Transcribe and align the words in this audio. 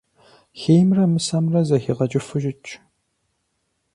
Хеймрэ 0.59 1.05
мысэмрэ 1.13 1.61
зэхигъэкӀыфу 1.67 2.39
щытщ. 2.43 2.69